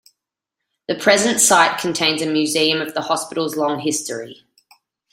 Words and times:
The 0.87 0.95
present 0.95 1.39
site 1.39 1.79
contains 1.79 2.23
a 2.23 2.25
museum 2.25 2.81
of 2.81 2.95
the 2.95 3.01
hospital's 3.01 3.55
long 3.55 3.81
history. 3.81 4.47